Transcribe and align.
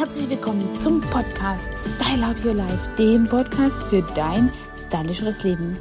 herzlich 0.00 0.30
willkommen 0.30 0.74
zum 0.76 1.02
Podcast 1.02 1.68
Style 1.94 2.24
Up 2.24 2.42
Your 2.42 2.54
Life, 2.54 2.88
dem 2.96 3.28
Podcast 3.28 3.86
für 3.88 4.00
dein 4.14 4.50
stylischeres 4.74 5.42
Leben. 5.42 5.76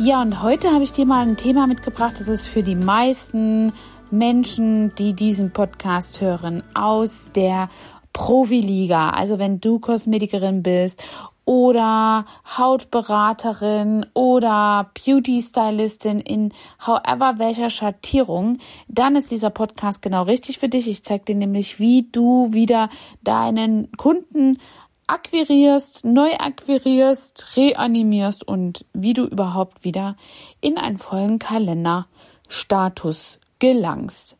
Ja, 0.00 0.20
und 0.20 0.42
heute 0.42 0.72
habe 0.72 0.82
ich 0.82 0.90
dir 0.90 1.06
mal 1.06 1.24
ein 1.24 1.36
Thema 1.36 1.68
mitgebracht, 1.68 2.18
das 2.18 2.26
ist 2.26 2.48
für 2.48 2.64
die 2.64 2.74
meisten 2.74 3.72
Menschen, 4.10 4.92
die 4.96 5.14
diesen 5.14 5.52
Podcast 5.52 6.20
hören, 6.20 6.64
aus 6.74 7.30
der 7.36 7.70
Profiliga. 8.12 9.10
Also 9.10 9.38
wenn 9.38 9.60
du 9.60 9.78
Kosmetikerin 9.78 10.64
bist 10.64 11.04
oder 11.46 12.26
Hautberaterin 12.58 14.04
oder 14.12 14.90
Beauty 14.92 15.40
Stylistin 15.40 16.20
in 16.20 16.52
however 16.86 17.38
welcher 17.38 17.70
Schattierung, 17.70 18.58
dann 18.88 19.16
ist 19.16 19.30
dieser 19.30 19.48
Podcast 19.50 20.02
genau 20.02 20.24
richtig 20.24 20.58
für 20.58 20.68
dich. 20.68 20.86
Ich 20.88 21.02
zeige 21.04 21.24
dir 21.24 21.36
nämlich, 21.36 21.80
wie 21.80 22.10
du 22.10 22.52
wieder 22.52 22.90
deinen 23.22 23.90
Kunden 23.92 24.58
akquirierst, 25.06 26.04
neu 26.04 26.34
akquirierst, 26.36 27.56
reanimierst 27.56 28.46
und 28.46 28.84
wie 28.92 29.14
du 29.14 29.24
überhaupt 29.24 29.84
wieder 29.84 30.16
in 30.60 30.76
einen 30.78 30.98
vollen 30.98 31.38
Kalenderstatus 31.38 33.38
gelangst. 33.60 34.36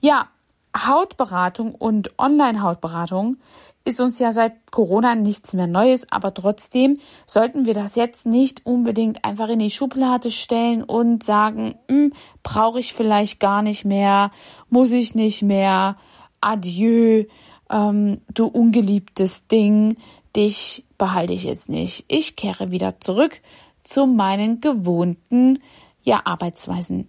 Ja, 0.00 0.28
Hautberatung 0.76 1.74
und 1.74 2.18
Online-Hautberatung 2.18 3.38
ist 3.84 4.00
uns 4.00 4.18
ja 4.18 4.32
seit 4.32 4.70
Corona 4.70 5.14
nichts 5.14 5.52
mehr 5.52 5.66
Neues, 5.66 6.10
aber 6.10 6.32
trotzdem 6.32 6.96
sollten 7.26 7.66
wir 7.66 7.74
das 7.74 7.96
jetzt 7.96 8.24
nicht 8.24 8.64
unbedingt 8.64 9.24
einfach 9.24 9.48
in 9.48 9.58
die 9.58 9.70
Schublade 9.70 10.30
stellen 10.30 10.82
und 10.82 11.22
sagen, 11.22 11.74
hm, 11.88 12.12
brauche 12.42 12.80
ich 12.80 12.94
vielleicht 12.94 13.40
gar 13.40 13.62
nicht 13.62 13.84
mehr, 13.84 14.30
muss 14.70 14.90
ich 14.90 15.14
nicht 15.14 15.42
mehr, 15.42 15.96
adieu, 16.40 17.24
ähm, 17.70 18.20
du 18.32 18.46
ungeliebtes 18.46 19.48
Ding, 19.48 19.96
dich 20.34 20.84
behalte 20.96 21.34
ich 21.34 21.44
jetzt 21.44 21.68
nicht. 21.68 22.06
Ich 22.08 22.36
kehre 22.36 22.70
wieder 22.70 23.00
zurück 23.00 23.40
zu 23.82 24.06
meinen 24.06 24.60
gewohnten 24.60 25.58
ja, 26.04 26.20
Arbeitsweisen. 26.24 27.08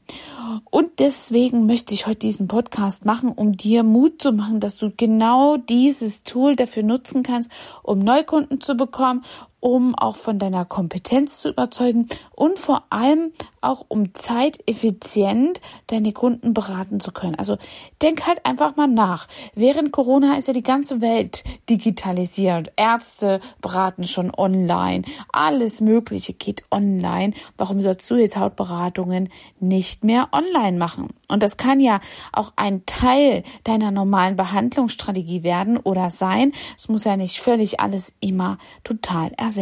Und 0.71 0.99
deswegen 0.99 1.65
möchte 1.65 1.93
ich 1.93 2.07
heute 2.07 2.19
diesen 2.19 2.47
Podcast 2.47 3.05
machen, 3.05 3.31
um 3.31 3.57
dir 3.57 3.83
Mut 3.83 4.21
zu 4.21 4.31
machen, 4.31 4.59
dass 4.59 4.77
du 4.77 4.91
genau 4.95 5.57
dieses 5.57 6.23
Tool 6.23 6.55
dafür 6.55 6.83
nutzen 6.83 7.21
kannst, 7.21 7.51
um 7.83 7.99
Neukunden 7.99 8.61
zu 8.61 8.75
bekommen, 8.75 9.23
um 9.65 9.95
auch 9.95 10.15
von 10.15 10.37
deiner 10.37 10.63
Kompetenz 10.63 11.39
zu 11.39 11.49
überzeugen 11.49 12.05
und 12.35 12.59
vor 12.59 12.83
allem 12.91 13.31
auch 13.61 13.83
um 13.87 14.13
zeiteffizient 14.13 15.59
deine 15.87 16.13
Kunden 16.13 16.53
beraten 16.53 16.99
zu 16.99 17.11
können. 17.11 17.33
Also 17.33 17.57
denk 17.99 18.27
halt 18.27 18.45
einfach 18.45 18.75
mal 18.75 18.85
nach. 18.85 19.27
Während 19.55 19.91
Corona 19.91 20.37
ist 20.37 20.47
ja 20.47 20.53
die 20.53 20.61
ganze 20.61 21.01
Welt 21.01 21.43
digitalisiert. 21.67 22.73
Ärzte 22.75 23.39
beraten 23.59 24.03
schon 24.03 24.31
online. 24.37 25.01
Alles 25.31 25.81
Mögliche 25.81 26.33
geht 26.33 26.61
online. 26.69 27.33
Warum 27.57 27.81
sollst 27.81 28.07
du 28.11 28.17
jetzt 28.17 28.37
Hautberatungen 28.37 29.29
nicht 29.59 30.03
mehr 30.03 30.29
online 30.31 30.77
machen? 30.77 31.09
Und 31.27 31.41
das 31.41 31.57
kann 31.57 31.79
ja 31.79 32.01
auch 32.33 32.53
ein 32.55 32.85
Teil 32.85 33.41
deiner 33.63 33.89
normalen 33.89 34.35
Behandlungsstrategie 34.35 35.41
werden 35.41 35.77
oder 35.77 36.11
sein. 36.11 36.53
Es 36.77 36.87
muss 36.87 37.03
ja 37.03 37.17
nicht 37.17 37.39
völlig 37.39 37.79
alles 37.79 38.13
immer 38.19 38.59
total 38.83 39.31
ersetzen. 39.37 39.54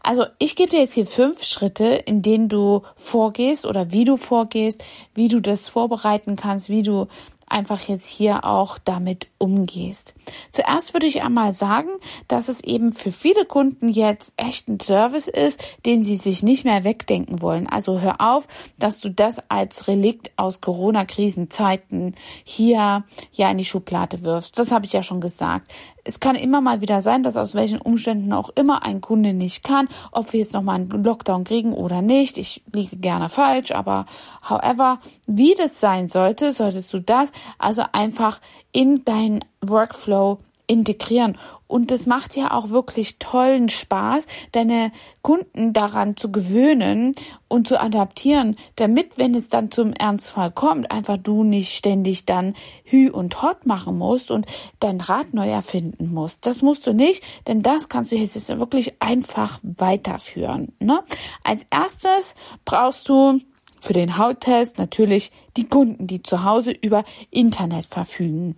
Also 0.00 0.24
ich 0.38 0.56
gebe 0.56 0.70
dir 0.70 0.80
jetzt 0.80 0.94
hier 0.94 1.06
fünf 1.06 1.44
Schritte, 1.44 1.84
in 1.84 2.22
denen 2.22 2.48
du 2.48 2.82
vorgehst 2.96 3.66
oder 3.66 3.92
wie 3.92 4.04
du 4.04 4.16
vorgehst, 4.16 4.84
wie 5.14 5.28
du 5.28 5.40
das 5.40 5.68
vorbereiten 5.68 6.36
kannst, 6.36 6.68
wie 6.68 6.82
du 6.82 7.06
einfach 7.54 7.80
jetzt 7.88 8.06
hier 8.06 8.44
auch 8.44 8.78
damit 8.78 9.28
umgehst. 9.38 10.14
Zuerst 10.50 10.92
würde 10.92 11.06
ich 11.06 11.22
einmal 11.22 11.54
sagen, 11.54 11.88
dass 12.26 12.48
es 12.48 12.62
eben 12.64 12.92
für 12.92 13.12
viele 13.12 13.44
Kunden 13.44 13.88
jetzt 13.88 14.32
echt 14.36 14.68
ein 14.68 14.80
Service 14.80 15.28
ist, 15.28 15.62
den 15.86 16.02
sie 16.02 16.16
sich 16.16 16.42
nicht 16.42 16.64
mehr 16.64 16.82
wegdenken 16.82 17.40
wollen. 17.40 17.68
Also 17.68 18.00
hör 18.00 18.20
auf, 18.20 18.48
dass 18.78 19.00
du 19.00 19.08
das 19.08 19.38
als 19.48 19.86
Relikt 19.86 20.32
aus 20.36 20.60
Corona-Krisenzeiten 20.60 22.16
hier 22.42 23.04
ja 23.32 23.50
in 23.50 23.58
die 23.58 23.64
Schublade 23.64 24.22
wirfst. 24.22 24.58
Das 24.58 24.72
habe 24.72 24.86
ich 24.86 24.92
ja 24.92 25.02
schon 25.02 25.20
gesagt 25.20 25.70
es 26.04 26.20
kann 26.20 26.36
immer 26.36 26.60
mal 26.60 26.80
wieder 26.82 27.00
sein, 27.00 27.22
dass 27.22 27.36
aus 27.36 27.54
welchen 27.54 27.80
Umständen 27.80 28.32
auch 28.32 28.50
immer 28.50 28.84
ein 28.84 29.00
Kunde 29.00 29.32
nicht 29.32 29.64
kann, 29.64 29.88
ob 30.12 30.32
wir 30.32 30.40
jetzt 30.40 30.52
nochmal 30.52 30.76
einen 30.76 31.02
Lockdown 31.02 31.44
kriegen 31.44 31.72
oder 31.72 32.02
nicht. 32.02 32.36
Ich 32.36 32.62
liege 32.72 32.98
gerne 32.98 33.30
falsch, 33.30 33.72
aber 33.72 34.04
however, 34.48 34.98
wie 35.26 35.54
das 35.54 35.80
sein 35.80 36.08
sollte, 36.08 36.52
solltest 36.52 36.92
du 36.92 37.00
das 37.00 37.32
also 37.58 37.82
einfach 37.92 38.40
in 38.72 39.04
dein 39.04 39.44
Workflow 39.60 40.38
integrieren. 40.66 41.36
Und 41.66 41.90
das 41.90 42.06
macht 42.06 42.36
ja 42.36 42.52
auch 42.52 42.70
wirklich 42.70 43.18
tollen 43.18 43.68
Spaß, 43.68 44.26
deine 44.52 44.92
Kunden 45.22 45.72
daran 45.72 46.16
zu 46.16 46.30
gewöhnen 46.30 47.12
und 47.48 47.66
zu 47.66 47.80
adaptieren, 47.80 48.56
damit, 48.76 49.18
wenn 49.18 49.34
es 49.34 49.48
dann 49.48 49.70
zum 49.70 49.92
Ernstfall 49.92 50.50
kommt, 50.50 50.90
einfach 50.90 51.18
du 51.18 51.42
nicht 51.42 51.72
ständig 51.72 52.26
dann 52.26 52.54
Hü 52.84 53.10
und 53.10 53.42
Hot 53.42 53.66
machen 53.66 53.98
musst 53.98 54.30
und 54.30 54.46
dein 54.80 55.00
Rad 55.00 55.34
neu 55.34 55.48
erfinden 55.48 56.12
musst. 56.12 56.46
Das 56.46 56.62
musst 56.62 56.86
du 56.86 56.92
nicht, 56.92 57.22
denn 57.46 57.62
das 57.62 57.88
kannst 57.88 58.12
du 58.12 58.16
jetzt 58.16 58.58
wirklich 58.58 59.02
einfach 59.02 59.58
weiterführen. 59.62 60.72
Ne? 60.78 61.02
Als 61.42 61.66
erstes 61.70 62.34
brauchst 62.64 63.08
du 63.08 63.40
für 63.84 63.92
den 63.92 64.16
Hauttest 64.16 64.78
natürlich 64.78 65.30
die 65.56 65.68
Kunden, 65.68 66.06
die 66.06 66.22
zu 66.22 66.42
Hause 66.44 66.72
über 66.72 67.04
Internet 67.30 67.84
verfügen. 67.84 68.56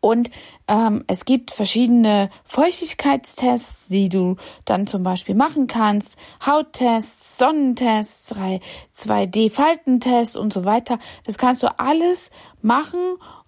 Und 0.00 0.30
ähm, 0.68 1.04
es 1.06 1.24
gibt 1.24 1.50
verschiedene 1.50 2.30
Feuchtigkeitstests, 2.44 3.88
die 3.88 4.08
du 4.08 4.36
dann 4.64 4.86
zum 4.86 5.02
Beispiel 5.02 5.34
machen 5.34 5.66
kannst. 5.66 6.16
Hauttests, 6.44 7.38
Sonnentests, 7.38 8.34
2D-Faltentests 8.96 10.36
und 10.36 10.52
so 10.52 10.64
weiter. 10.64 10.98
Das 11.24 11.38
kannst 11.38 11.62
du 11.62 11.78
alles 11.78 12.30
machen, 12.62 13.00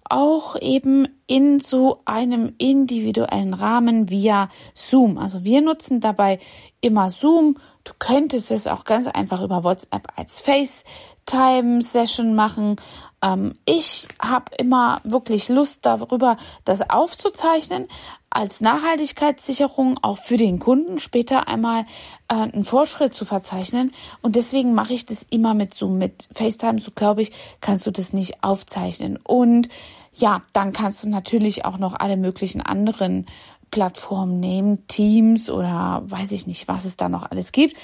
auch 0.03 0.55
eben 0.59 1.07
in 1.27 1.59
so 1.59 2.01
einem 2.05 2.53
individuellen 2.57 3.53
Rahmen 3.53 4.09
via 4.09 4.49
Zoom. 4.73 5.17
Also 5.17 5.43
wir 5.43 5.61
nutzen 5.61 5.99
dabei 5.99 6.39
immer 6.81 7.09
Zoom. 7.09 7.57
Du 7.83 7.93
könntest 7.97 8.51
es 8.51 8.67
auch 8.67 8.83
ganz 8.83 9.07
einfach 9.07 9.41
über 9.41 9.63
WhatsApp 9.63 10.07
als 10.15 10.41
FaceTime-Session 10.41 12.35
machen. 12.35 12.75
Ähm, 13.23 13.55
ich 13.65 14.07
habe 14.21 14.55
immer 14.57 15.01
wirklich 15.03 15.49
Lust 15.49 15.85
darüber, 15.85 16.37
das 16.65 16.89
aufzuzeichnen 16.89 17.87
als 18.29 18.61
Nachhaltigkeitssicherung 18.61 19.97
auch 20.01 20.17
für 20.17 20.37
den 20.37 20.59
Kunden 20.59 20.99
später 20.99 21.47
einmal 21.47 21.85
äh, 22.27 22.35
einen 22.35 22.63
Vorschritt 22.63 23.15
zu 23.15 23.25
verzeichnen. 23.25 23.91
Und 24.21 24.35
deswegen 24.35 24.73
mache 24.73 24.93
ich 24.93 25.05
das 25.05 25.25
immer 25.29 25.53
mit 25.53 25.73
Zoom, 25.73 25.97
mit 25.97 26.29
FaceTime, 26.31 26.79
so 26.79 26.91
glaube 26.91 27.23
ich, 27.23 27.31
kannst 27.61 27.87
du 27.87 27.91
das 27.91 28.13
nicht 28.13 28.43
aufzeichnen. 28.43 29.17
Und 29.17 29.69
ja, 30.13 30.41
dann 30.53 30.73
kannst 30.73 31.03
du 31.03 31.09
natürlich 31.09 31.65
auch 31.65 31.77
noch 31.77 31.95
alle 31.99 32.17
möglichen 32.17 32.61
anderen 32.61 33.25
Plattformen 33.71 34.39
nehmen, 34.39 34.87
Teams 34.87 35.49
oder 35.49 36.01
weiß 36.05 36.31
ich 36.31 36.47
nicht, 36.47 36.67
was 36.67 36.85
es 36.85 36.97
da 36.97 37.09
noch 37.09 37.29
alles 37.29 37.51
gibt. 37.51 37.75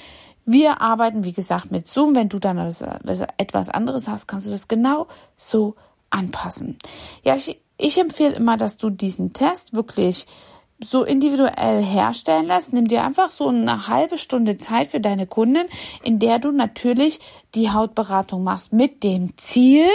Wir 0.44 0.80
arbeiten, 0.80 1.24
wie 1.24 1.32
gesagt, 1.32 1.70
mit 1.70 1.88
Zoom. 1.88 2.14
Wenn 2.14 2.28
du 2.28 2.38
dann 2.38 2.58
etwas 2.58 3.68
anderes 3.68 4.06
hast, 4.06 4.28
kannst 4.28 4.46
du 4.46 4.50
das 4.50 4.68
genau 4.68 5.08
so 5.36 5.74
anpassen. 6.10 6.78
Ja, 7.24 7.34
ich, 7.34 7.60
ich 7.78 7.98
empfehle 7.98 8.34
immer, 8.34 8.56
dass 8.56 8.76
du 8.76 8.90
diesen 8.90 9.32
Test 9.32 9.74
wirklich 9.74 10.26
so 10.82 11.04
individuell 11.04 11.82
herstellen 11.82 12.46
lässt. 12.46 12.72
Nimm 12.72 12.88
dir 12.88 13.04
einfach 13.04 13.30
so 13.30 13.48
eine 13.48 13.88
halbe 13.88 14.18
Stunde 14.18 14.58
Zeit 14.58 14.88
für 14.88 15.00
deine 15.00 15.26
Kundin, 15.26 15.66
in 16.02 16.18
der 16.18 16.38
du 16.38 16.52
natürlich 16.52 17.18
die 17.54 17.70
Hautberatung 17.70 18.44
machst 18.44 18.72
mit 18.72 19.02
dem 19.02 19.36
Ziel, 19.38 19.88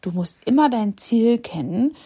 du 0.00 0.10
musst 0.10 0.44
immer 0.44 0.68
dein 0.68 0.96
Ziel 0.96 1.38
kennen, 1.38 1.96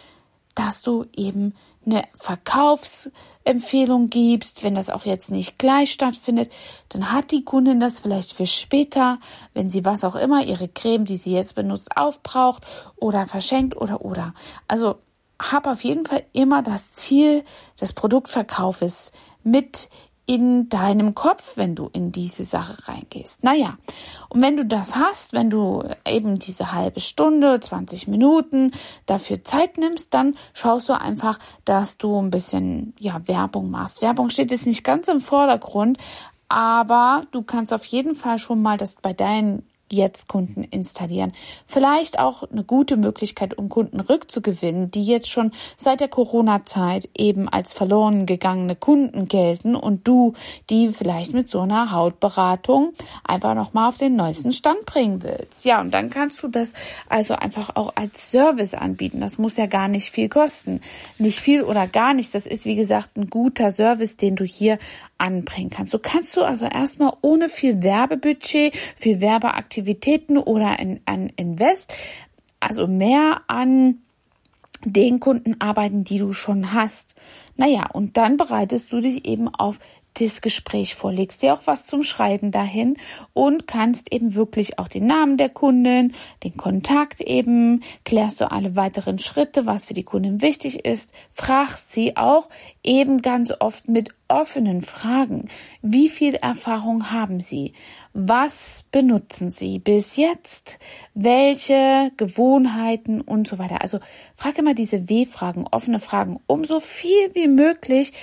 dass 0.55 0.81
du 0.81 1.05
eben 1.15 1.55
eine 1.85 2.03
Verkaufsempfehlung 2.15 4.09
gibst, 4.09 4.63
wenn 4.63 4.75
das 4.75 4.89
auch 4.89 5.05
jetzt 5.05 5.31
nicht 5.31 5.57
gleich 5.57 5.91
stattfindet, 5.91 6.51
dann 6.89 7.11
hat 7.11 7.31
die 7.31 7.43
Kundin 7.43 7.79
das 7.79 7.99
vielleicht 7.99 8.33
für 8.33 8.45
später, 8.45 9.19
wenn 9.53 9.69
sie 9.69 9.85
was 9.85 10.03
auch 10.03 10.15
immer, 10.15 10.43
ihre 10.45 10.67
Creme, 10.67 11.05
die 11.05 11.17
sie 11.17 11.33
jetzt 11.33 11.55
benutzt, 11.55 11.95
aufbraucht 11.95 12.63
oder 12.95 13.27
verschenkt 13.27 13.75
oder 13.75 14.03
oder. 14.03 14.33
Also 14.67 14.95
hab 15.41 15.67
auf 15.67 15.83
jeden 15.83 16.05
Fall 16.05 16.23
immer 16.31 16.61
das 16.61 16.91
Ziel 16.91 17.43
des 17.79 17.93
Produktverkaufes 17.93 19.11
mit 19.43 19.89
in 20.25 20.69
deinem 20.69 21.15
Kopf, 21.15 21.57
wenn 21.57 21.75
du 21.75 21.89
in 21.91 22.11
diese 22.11 22.45
Sache 22.45 22.87
reingehst. 22.87 23.43
Naja, 23.43 23.77
und 24.29 24.41
wenn 24.41 24.55
du 24.55 24.65
das 24.65 24.95
hast, 24.95 25.33
wenn 25.33 25.49
du 25.49 25.83
eben 26.07 26.39
diese 26.39 26.71
halbe 26.71 27.01
Stunde, 27.01 27.59
20 27.59 28.07
Minuten 28.07 28.71
dafür 29.05 29.43
Zeit 29.43 29.77
nimmst, 29.77 30.13
dann 30.13 30.35
schaust 30.53 30.87
du 30.87 30.99
einfach, 30.99 31.39
dass 31.65 31.97
du 31.97 32.21
ein 32.21 32.29
bisschen, 32.29 32.93
ja, 32.99 33.21
Werbung 33.27 33.69
machst. 33.69 34.01
Werbung 34.01 34.29
steht 34.29 34.51
jetzt 34.51 34.65
nicht 34.65 34.85
ganz 34.85 35.09
im 35.09 35.19
Vordergrund, 35.19 35.97
aber 36.47 37.25
du 37.31 37.41
kannst 37.41 37.73
auf 37.73 37.83
jeden 37.85 38.15
Fall 38.15 38.39
schon 38.39 38.61
mal 38.61 38.77
das 38.77 38.95
bei 39.01 39.11
deinen 39.11 39.67
jetzt 39.93 40.27
Kunden 40.27 40.63
installieren. 40.63 41.33
Vielleicht 41.65 42.19
auch 42.19 42.43
eine 42.43 42.63
gute 42.63 42.97
Möglichkeit, 42.97 43.57
um 43.57 43.69
Kunden 43.69 43.99
rückzugewinnen, 43.99 44.91
die 44.91 45.05
jetzt 45.05 45.29
schon 45.29 45.51
seit 45.77 45.99
der 45.99 46.07
Corona-Zeit 46.07 47.09
eben 47.15 47.47
als 47.47 47.73
verloren 47.73 48.25
gegangene 48.25 48.75
Kunden 48.75 49.27
gelten 49.27 49.75
und 49.75 50.07
du 50.07 50.33
die 50.69 50.89
vielleicht 50.89 51.33
mit 51.33 51.49
so 51.49 51.61
einer 51.61 51.91
Hautberatung 51.91 52.93
einfach 53.23 53.55
nochmal 53.55 53.89
auf 53.89 53.97
den 53.97 54.15
neuesten 54.15 54.51
Stand 54.51 54.85
bringen 54.85 55.23
willst. 55.23 55.65
Ja, 55.65 55.81
und 55.81 55.91
dann 55.91 56.09
kannst 56.09 56.41
du 56.43 56.47
das 56.47 56.73
also 57.09 57.35
einfach 57.35 57.75
auch 57.75 57.93
als 57.95 58.31
Service 58.31 58.73
anbieten. 58.73 59.19
Das 59.19 59.37
muss 59.37 59.57
ja 59.57 59.65
gar 59.65 59.87
nicht 59.87 60.11
viel 60.11 60.29
kosten. 60.29 60.81
Nicht 61.17 61.39
viel 61.39 61.63
oder 61.63 61.87
gar 61.87 62.13
nichts. 62.13 62.31
Das 62.31 62.45
ist, 62.45 62.65
wie 62.65 62.75
gesagt, 62.75 63.17
ein 63.17 63.29
guter 63.29 63.71
Service, 63.71 64.17
den 64.17 64.35
du 64.35 64.43
hier 64.43 64.77
anbringen 65.17 65.69
kannst. 65.69 65.91
So 65.91 65.99
kannst 65.99 66.35
du 66.35 66.43
also 66.43 66.65
erstmal 66.65 67.13
ohne 67.21 67.47
viel 67.47 67.81
Werbebudget, 67.81 68.75
viel 68.95 69.21
Werbeaktivitäten 69.83 70.37
oder 70.37 70.79
ein, 70.79 71.01
ein 71.05 71.29
Invest, 71.35 71.93
also 72.59 72.87
mehr 72.87 73.41
an 73.47 73.99
den 74.85 75.19
Kunden 75.19 75.61
arbeiten, 75.61 76.03
die 76.03 76.19
du 76.19 76.33
schon 76.33 76.73
hast. 76.73 77.15
Naja, 77.55 77.87
und 77.93 78.17
dann 78.17 78.37
bereitest 78.37 78.91
du 78.91 78.99
dich 78.99 79.25
eben 79.25 79.47
auf 79.47 79.79
das 80.19 80.41
Gespräch 80.41 80.95
vor, 80.95 81.11
legst 81.11 81.41
dir 81.41 81.53
auch 81.53 81.61
was 81.65 81.85
zum 81.85 82.03
Schreiben 82.03 82.51
dahin 82.51 82.97
und 83.33 83.67
kannst 83.67 84.11
eben 84.13 84.35
wirklich 84.35 84.79
auch 84.79 84.87
den 84.87 85.07
Namen 85.07 85.37
der 85.37 85.49
Kundin, 85.49 86.13
den 86.43 86.57
Kontakt 86.57 87.21
eben, 87.21 87.83
klärst 88.05 88.41
du 88.41 88.51
alle 88.51 88.75
weiteren 88.75 89.19
Schritte, 89.19 89.65
was 89.65 89.85
für 89.85 89.93
die 89.93 90.03
Kundin 90.03 90.41
wichtig 90.41 90.85
ist, 90.85 91.11
fragst 91.31 91.91
sie 91.91 92.17
auch 92.17 92.49
eben 92.83 93.21
ganz 93.21 93.53
oft 93.59 93.87
mit 93.87 94.09
offenen 94.27 94.81
Fragen. 94.81 95.49
Wie 95.81 96.09
viel 96.09 96.35
Erfahrung 96.35 97.11
haben 97.11 97.39
sie? 97.39 97.73
Was 98.13 98.85
benutzen 98.91 99.49
sie 99.49 99.79
bis 99.79 100.17
jetzt? 100.17 100.79
Welche 101.13 102.11
Gewohnheiten 102.17 103.21
und 103.21 103.47
so 103.47 103.57
weiter? 103.57 103.81
Also 103.81 103.99
frag 104.35 104.57
immer 104.57 104.73
diese 104.73 105.09
W-Fragen, 105.09 105.67
offene 105.71 105.99
Fragen, 105.99 106.39
um 106.47 106.63
so 106.63 106.79
viel 106.79 107.33
wie 107.33 107.47
möglich 107.47 108.13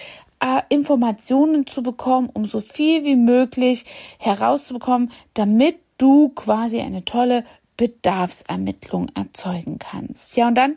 äh, 0.40 0.62
Informationen 0.68 1.66
zu 1.66 1.82
bekommen, 1.82 2.30
um 2.32 2.44
so 2.44 2.60
viel 2.60 3.04
wie 3.04 3.16
möglich 3.16 3.84
herauszubekommen, 4.18 5.10
damit 5.34 5.78
du 5.98 6.30
quasi 6.30 6.80
eine 6.80 7.04
tolle 7.04 7.44
Bedarfsermittlung 7.76 9.10
erzeugen 9.14 9.78
kannst. 9.78 10.36
Ja, 10.36 10.48
und 10.48 10.54
dann 10.54 10.76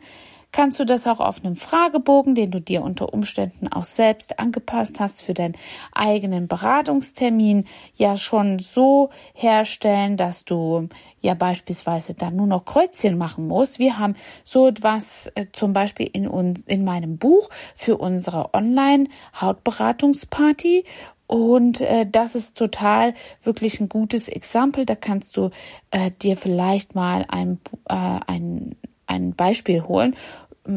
kannst 0.54 0.80
du 0.80 0.86
das 0.86 1.06
auch 1.06 1.20
auf 1.20 1.44
einem 1.44 1.56
Fragebogen, 1.56 2.34
den 2.34 2.50
du 2.50 2.58
dir 2.60 2.82
unter 2.82 3.12
Umständen 3.12 3.68
auch 3.68 3.84
selbst 3.84 4.38
angepasst 4.38 5.00
hast 5.00 5.20
für 5.20 5.34
deinen 5.34 5.56
eigenen 5.92 6.48
Beratungstermin, 6.48 7.66
ja 7.96 8.16
schon 8.16 8.60
so 8.60 9.10
herstellen, 9.34 10.16
dass 10.16 10.44
du 10.44 10.88
ja 11.20 11.34
beispielsweise 11.34 12.14
dann 12.14 12.36
nur 12.36 12.46
noch 12.46 12.64
Kreuzchen 12.64 13.18
machen 13.18 13.46
musst. 13.48 13.78
Wir 13.78 13.98
haben 13.98 14.14
so 14.44 14.68
etwas 14.68 15.30
äh, 15.34 15.44
zum 15.52 15.74
Beispiel 15.74 16.08
in 16.12 16.28
uns, 16.28 16.62
in 16.62 16.84
meinem 16.84 17.18
Buch 17.18 17.50
für 17.74 17.98
unsere 17.98 18.54
Online-Hautberatungsparty 18.54 20.84
und 21.26 21.80
äh, 21.80 22.06
das 22.10 22.34
ist 22.34 22.56
total 22.56 23.14
wirklich 23.42 23.80
ein 23.80 23.88
gutes 23.88 24.28
Exempel. 24.28 24.86
Da 24.86 24.94
kannst 24.94 25.36
du 25.36 25.50
äh, 25.90 26.10
dir 26.22 26.36
vielleicht 26.36 26.94
mal 26.94 27.24
ein, 27.28 27.58
äh, 27.88 28.20
ein, 28.26 28.76
ein 29.06 29.34
Beispiel 29.34 29.82
holen 29.82 30.14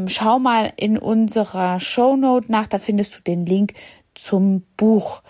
schau 0.07 0.39
mal 0.39 0.71
in 0.77 0.97
unserer 0.97 1.79
Shownote 1.79 2.51
nach, 2.51 2.67
da 2.67 2.79
findest 2.79 3.17
du 3.17 3.21
den 3.21 3.45
Link 3.45 3.73
zum 4.13 4.63
Buch. 4.75 5.21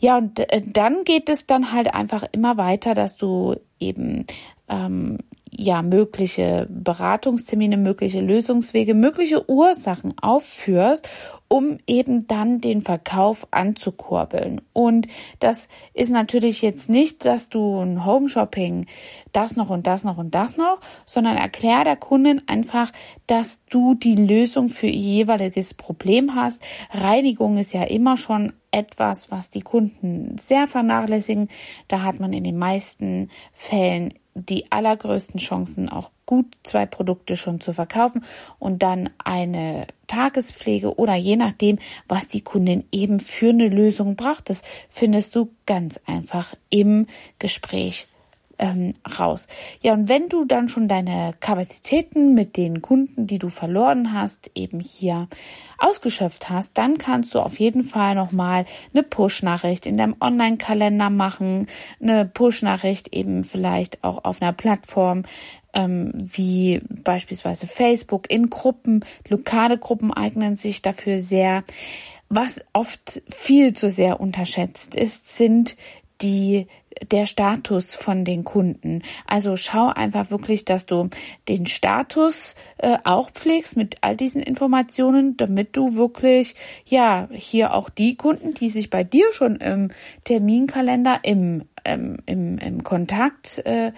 Ja, 0.00 0.18
und 0.18 0.38
äh, 0.38 0.62
dann 0.66 1.04
geht 1.04 1.28
es 1.28 1.46
dann 1.46 1.72
halt 1.72 1.94
einfach 1.94 2.24
immer 2.32 2.56
weiter, 2.56 2.94
dass 2.94 3.16
du 3.16 3.56
eben 3.78 4.26
ähm, 4.68 5.18
ja 5.50 5.82
mögliche 5.82 6.66
Beratungstermine, 6.68 7.76
mögliche 7.76 8.20
Lösungswege, 8.20 8.94
mögliche 8.94 9.48
Ursachen 9.48 10.14
aufführst 10.20 11.08
um 11.52 11.76
eben 11.86 12.26
dann 12.28 12.62
den 12.62 12.80
Verkauf 12.80 13.46
anzukurbeln. 13.50 14.62
Und 14.72 15.06
das 15.38 15.68
ist 15.92 16.10
natürlich 16.10 16.62
jetzt 16.62 16.88
nicht, 16.88 17.26
dass 17.26 17.50
du 17.50 17.78
ein 17.78 18.06
Home 18.06 18.30
Shopping 18.30 18.86
das 19.32 19.54
noch 19.54 19.68
und 19.68 19.86
das 19.86 20.02
noch 20.02 20.16
und 20.16 20.34
das 20.34 20.56
noch, 20.56 20.80
sondern 21.04 21.36
erklär 21.36 21.84
der 21.84 21.96
Kundin 21.96 22.40
einfach, 22.46 22.90
dass 23.26 23.60
du 23.68 23.92
die 23.94 24.16
Lösung 24.16 24.70
für 24.70 24.86
ihr 24.86 25.12
jeweiliges 25.12 25.74
Problem 25.74 26.34
hast. 26.34 26.62
Reinigung 26.90 27.58
ist 27.58 27.74
ja 27.74 27.82
immer 27.82 28.16
schon 28.16 28.54
etwas, 28.70 29.30
was 29.30 29.50
die 29.50 29.60
Kunden 29.60 30.38
sehr 30.38 30.66
vernachlässigen. 30.66 31.50
Da 31.86 32.02
hat 32.02 32.18
man 32.18 32.32
in 32.32 32.44
den 32.44 32.56
meisten 32.56 33.28
Fällen 33.52 34.14
die 34.34 34.72
allergrößten 34.72 35.38
Chancen, 35.38 35.90
auch 35.90 36.10
gut 36.24 36.46
zwei 36.62 36.86
Produkte 36.86 37.36
schon 37.36 37.60
zu 37.60 37.74
verkaufen 37.74 38.24
und 38.58 38.82
dann 38.82 39.10
eine 39.22 39.86
Tagespflege 40.12 40.98
oder 40.98 41.14
je 41.14 41.36
nachdem, 41.36 41.78
was 42.06 42.28
die 42.28 42.42
Kundin 42.42 42.84
eben 42.92 43.18
für 43.18 43.48
eine 43.48 43.68
Lösung 43.68 44.14
braucht. 44.14 44.50
Das 44.50 44.62
findest 44.90 45.34
du 45.34 45.50
ganz 45.64 45.98
einfach 46.06 46.54
im 46.68 47.06
Gespräch 47.38 48.08
ähm, 48.58 48.94
raus. 49.18 49.48
Ja, 49.80 49.94
und 49.94 50.08
wenn 50.08 50.28
du 50.28 50.44
dann 50.44 50.68
schon 50.68 50.86
deine 50.86 51.34
Kapazitäten 51.40 52.34
mit 52.34 52.58
den 52.58 52.82
Kunden, 52.82 53.26
die 53.26 53.38
du 53.38 53.48
verloren 53.48 54.12
hast, 54.12 54.50
eben 54.54 54.80
hier 54.80 55.28
ausgeschöpft 55.78 56.50
hast, 56.50 56.76
dann 56.78 56.98
kannst 56.98 57.34
du 57.34 57.40
auf 57.40 57.58
jeden 57.58 57.82
Fall 57.82 58.14
nochmal 58.14 58.66
eine 58.92 59.02
Push-Nachricht 59.02 59.86
in 59.86 59.96
deinem 59.96 60.16
Online-Kalender 60.20 61.08
machen, 61.08 61.66
eine 62.00 62.26
Push-Nachricht 62.26 63.14
eben 63.14 63.44
vielleicht 63.44 64.04
auch 64.04 64.24
auf 64.24 64.42
einer 64.42 64.52
Plattform, 64.52 65.24
ähm, 65.74 66.12
wie 66.14 66.80
beispielsweise 66.88 67.66
Facebook 67.66 68.30
in 68.30 68.50
Gruppen. 68.50 69.04
Lokale 69.28 69.78
Gruppen 69.78 70.12
eignen 70.12 70.56
sich 70.56 70.82
dafür 70.82 71.18
sehr. 71.18 71.64
Was 72.28 72.60
oft 72.72 73.22
viel 73.28 73.74
zu 73.74 73.90
sehr 73.90 74.20
unterschätzt 74.20 74.94
ist, 74.94 75.36
sind 75.36 75.76
die 76.22 76.66
der 77.10 77.26
Status 77.26 77.94
von 77.94 78.24
den 78.24 78.44
Kunden. 78.44 79.02
Also 79.26 79.56
schau 79.56 79.88
einfach 79.88 80.30
wirklich, 80.30 80.64
dass 80.64 80.86
du 80.86 81.08
den 81.48 81.66
Status 81.66 82.54
äh, 82.78 82.98
auch 83.04 83.30
pflegst 83.30 83.76
mit 83.76 83.96
all 84.02 84.16
diesen 84.16 84.42
Informationen, 84.42 85.36
damit 85.36 85.76
du 85.76 85.96
wirklich 85.96 86.54
ja 86.84 87.28
hier 87.32 87.74
auch 87.74 87.88
die 87.88 88.16
Kunden, 88.16 88.54
die 88.54 88.68
sich 88.68 88.90
bei 88.90 89.04
dir 89.04 89.32
schon 89.32 89.56
im 89.56 89.90
Terminkalender 90.24 91.20
im 91.22 91.64
ähm, 91.84 92.18
im, 92.26 92.58
im 92.58 92.84
Kontakt 92.84 93.58
äh, 93.66 93.92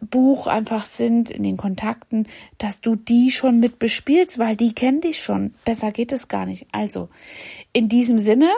Buch 0.00 0.46
einfach 0.46 0.84
sind, 0.84 1.30
in 1.30 1.42
den 1.42 1.56
Kontakten, 1.56 2.26
dass 2.58 2.80
du 2.80 2.96
die 2.96 3.30
schon 3.30 3.60
mit 3.60 3.78
bespielst, 3.78 4.38
weil 4.38 4.56
die 4.56 4.74
kennen 4.74 5.00
dich 5.00 5.22
schon. 5.22 5.54
Besser 5.64 5.92
geht 5.92 6.12
es 6.12 6.28
gar 6.28 6.46
nicht. 6.46 6.66
Also, 6.72 7.08
in 7.72 7.88
diesem 7.88 8.18
Sinne 8.18 8.50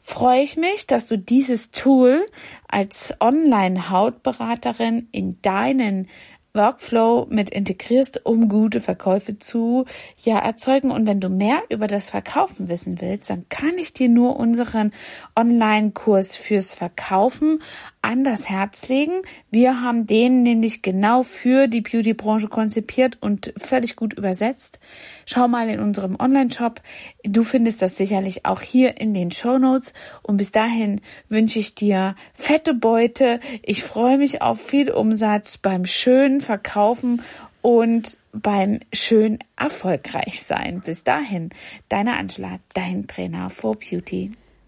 freue 0.00 0.42
ich 0.42 0.56
mich, 0.56 0.86
dass 0.86 1.08
du 1.08 1.18
dieses 1.18 1.70
Tool 1.70 2.26
als 2.68 3.14
Online-Hautberaterin 3.20 5.08
in 5.12 5.40
deinen 5.42 6.08
Workflow 6.56 7.26
mit 7.28 7.50
integrierst, 7.50 8.24
um 8.24 8.48
gute 8.48 8.80
Verkäufe 8.80 9.38
zu 9.38 9.84
ja 10.22 10.38
erzeugen. 10.38 10.90
Und 10.90 11.06
wenn 11.06 11.20
du 11.20 11.28
mehr 11.28 11.62
über 11.68 11.86
das 11.86 12.10
Verkaufen 12.10 12.68
wissen 12.68 13.00
willst, 13.00 13.30
dann 13.30 13.48
kann 13.48 13.78
ich 13.78 13.92
dir 13.92 14.08
nur 14.08 14.36
unseren 14.36 14.92
Online-Kurs 15.38 16.34
fürs 16.34 16.74
Verkaufen 16.74 17.62
an 18.06 18.22
das 18.22 18.48
Herz 18.48 18.86
legen. 18.86 19.22
Wir 19.50 19.80
haben 19.82 20.06
den 20.06 20.44
nämlich 20.44 20.80
genau 20.80 21.24
für 21.24 21.66
die 21.66 21.80
Beauty-Branche 21.80 22.46
konzipiert 22.46 23.18
und 23.20 23.52
völlig 23.56 23.96
gut 23.96 24.14
übersetzt. 24.14 24.78
Schau 25.24 25.48
mal 25.48 25.68
in 25.68 25.80
unserem 25.80 26.14
Online-Shop. 26.16 26.80
Du 27.24 27.42
findest 27.42 27.82
das 27.82 27.96
sicherlich 27.96 28.46
auch 28.46 28.60
hier 28.60 29.00
in 29.00 29.12
den 29.12 29.32
Show 29.32 29.58
Notes. 29.58 29.92
Und 30.22 30.36
bis 30.36 30.52
dahin 30.52 31.00
wünsche 31.28 31.58
ich 31.58 31.74
dir 31.74 32.14
fette 32.32 32.74
Beute. 32.74 33.40
Ich 33.64 33.82
freue 33.82 34.18
mich 34.18 34.40
auf 34.40 34.60
viel 34.60 34.92
Umsatz 34.92 35.58
beim 35.58 35.84
schönen 35.84 36.40
Verkaufen 36.40 37.22
und 37.60 38.18
beim 38.32 38.78
schön 38.92 39.40
erfolgreich 39.56 40.42
sein. 40.44 40.80
Bis 40.86 41.02
dahin, 41.02 41.50
deine 41.88 42.16
Angela, 42.16 42.60
dein 42.72 43.08
Trainer 43.08 43.50
for 43.50 43.74
Beauty. 43.74 44.30